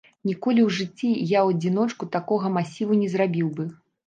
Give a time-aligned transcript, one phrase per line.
[0.27, 3.69] Ніколі ў жыцці я ў адзіночку такога масіву не зрабіў бы.